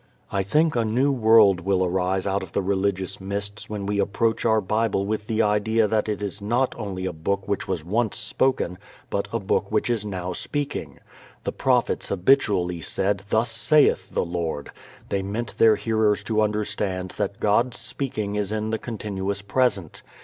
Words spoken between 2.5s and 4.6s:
the religious mists when we approach our